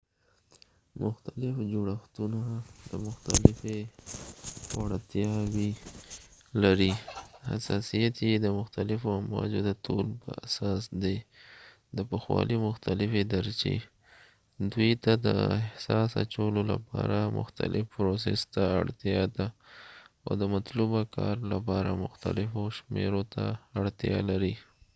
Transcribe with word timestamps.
مختلف 1.03 1.55
جوړښتونه 1.73 2.39
مختلفی 3.07 3.79
وړتیاوي 4.81 5.71
لري 6.63 6.91
.حساسیت 7.51 8.15
یې 8.27 8.33
د 8.45 8.47
مختلفو 8.59 9.07
امواجو 9.19 9.59
د 9.65 9.71
طول 9.85 10.07
په 10.23 10.31
اساس 10.45 10.81
دي 11.03 11.17
د 11.97 11.99
پخوالی 12.11 12.57
مختلفی 12.67 13.21
درچې، 13.33 13.73
دوي 14.71 14.91
ته 15.03 15.11
د 15.25 15.27
احساس 15.59 16.09
اچولو 16.23 16.61
لپاره 16.73 17.33
مختلف 17.39 17.83
پروسس 17.93 18.41
ته 18.53 18.63
اړتیا 18.79 19.21
ده 19.35 19.45
او 20.25 20.31
د 20.41 20.43
مطلوبه 20.55 21.01
کار 21.15 21.35
لپاره 21.53 21.89
محتلفو 22.05 22.61
شمیرو 22.77 23.21
ته 23.33 23.43
اړتیا 23.79 24.17
لر 24.29 24.43
ی 24.53 24.55